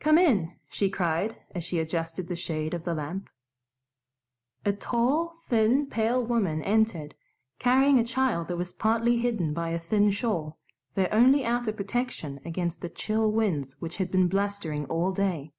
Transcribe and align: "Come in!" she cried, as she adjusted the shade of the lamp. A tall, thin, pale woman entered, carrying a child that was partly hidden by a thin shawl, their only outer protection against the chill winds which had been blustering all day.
"Come 0.00 0.16
in!" 0.16 0.54
she 0.70 0.88
cried, 0.88 1.36
as 1.50 1.62
she 1.62 1.78
adjusted 1.80 2.28
the 2.28 2.34
shade 2.34 2.72
of 2.72 2.84
the 2.84 2.94
lamp. 2.94 3.28
A 4.64 4.72
tall, 4.72 5.36
thin, 5.48 5.84
pale 5.84 6.24
woman 6.24 6.62
entered, 6.62 7.14
carrying 7.58 7.98
a 7.98 8.02
child 8.04 8.48
that 8.48 8.56
was 8.56 8.72
partly 8.72 9.18
hidden 9.18 9.52
by 9.52 9.68
a 9.68 9.78
thin 9.78 10.10
shawl, 10.10 10.56
their 10.94 11.12
only 11.12 11.44
outer 11.44 11.74
protection 11.74 12.40
against 12.42 12.80
the 12.80 12.88
chill 12.88 13.30
winds 13.30 13.76
which 13.78 13.98
had 13.98 14.10
been 14.10 14.28
blustering 14.28 14.86
all 14.86 15.12
day. 15.12 15.52